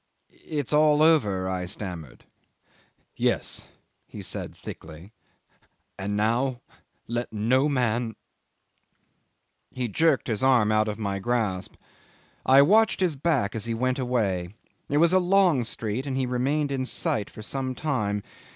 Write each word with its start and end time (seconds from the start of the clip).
"It's 0.29 0.73
all 0.73 1.03
over," 1.03 1.47
I 1.47 1.65
stammered. 1.67 2.25
"Yes," 3.15 3.67
he 4.07 4.23
said 4.23 4.55
thickly. 4.55 5.13
"And 5.95 6.17
now 6.17 6.59
let 7.07 7.31
no 7.31 7.69
man..." 7.69 8.15
He 9.71 9.87
jerked 9.87 10.25
his 10.27 10.41
arm 10.41 10.71
out 10.71 10.87
of 10.87 10.97
my 10.97 11.19
grasp. 11.19 11.75
I 12.47 12.63
watched 12.63 12.99
his 12.99 13.15
back 13.15 13.53
as 13.53 13.65
he 13.65 13.75
went 13.75 13.99
away. 13.99 14.55
It 14.89 14.97
was 14.97 15.13
a 15.13 15.19
long 15.19 15.63
street, 15.63 16.07
and 16.07 16.17
he 16.17 16.25
remained 16.25 16.71
in 16.71 16.87
sight 16.87 17.29
for 17.29 17.43
some 17.43 17.75
time. 17.75 18.23